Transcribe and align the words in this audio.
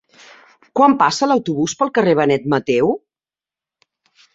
Quan 0.79 0.95
passa 1.01 1.29
l'autobús 1.29 1.77
pel 1.83 1.95
carrer 2.01 2.19
Benet 2.23 2.51
Mateu? 2.59 2.95